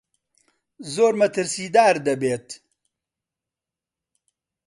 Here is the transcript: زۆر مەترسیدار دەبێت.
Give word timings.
زۆر 0.93 1.13
مەترسیدار 1.21 1.95
دەبێت. 2.07 2.47